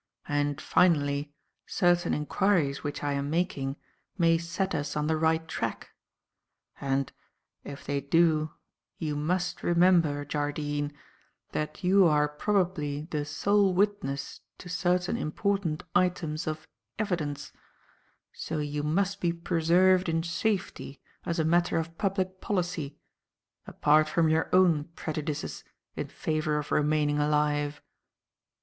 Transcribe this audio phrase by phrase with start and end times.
[0.27, 1.31] And finally,
[1.67, 3.75] certain enquiries which I am making
[4.17, 5.91] may set us on the right track.
[6.79, 7.11] And,
[7.63, 8.49] if they do,
[8.97, 10.91] you must remember, Jardine,
[11.51, 17.53] that you are probably the sole witness to certain important items of evidence;
[18.33, 22.97] so you must be preserved in safety as a matter of public policy,
[23.67, 25.63] apart from your own prejudices
[25.95, 27.83] in favour of remaining alive."